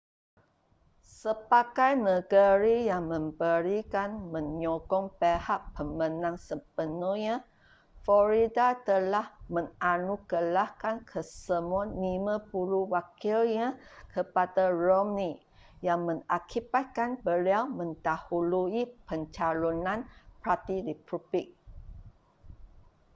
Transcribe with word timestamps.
sebagai 1.19 1.93
negeri 2.07 2.75
yang 2.91 3.03
memberikan 3.13 4.09
menyokong 4.33 5.07
pihak 5.21 5.61
pemenang 5.77 6.35
sepenuhnya 6.49 7.35
florida 8.03 8.67
telah 8.89 9.25
menganugerahkan 9.55 10.95
kesemua 11.11 11.83
lima 12.05 12.35
puluh 12.51 12.83
wakilnya 12.93 13.69
kepada 14.13 14.63
romney 14.85 15.33
yang 15.87 15.99
mengakibatkan 16.09 17.09
beliau 17.25 17.63
mendahului 17.79 18.81
pencalonan 19.07 19.99
parti 20.43 20.75
republik 20.89 21.47